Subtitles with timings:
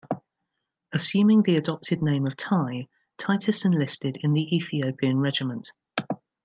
[0.91, 2.87] Assuming the adopted name of "Tye",
[3.19, 5.69] Titus enlisted in the Ethiopian Regiment.